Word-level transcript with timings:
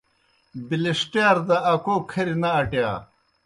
بِلِݜٹِیار 0.67 1.37
دہ 1.47 1.57
اکوْ 1.71 1.95
کھری 2.09 2.35
نہ 2.41 2.49
اٹِیا۔ 2.59 2.89